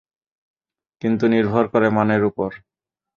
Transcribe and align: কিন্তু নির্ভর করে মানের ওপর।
কিন্তু 1.01 1.25
নির্ভর 1.27 1.65
করে 1.67 1.87
মানের 1.89 2.21
ওপর। 2.23 2.49